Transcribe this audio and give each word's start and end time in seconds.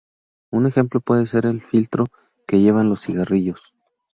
Un 0.49 0.65
ejemplo 0.65 0.99
puede 0.99 1.27
ser 1.27 1.45
el 1.45 1.61
filtro 1.61 2.07
que 2.47 2.59
llevan 2.59 2.89
los 2.89 3.01
cigarrillos. 3.01 3.71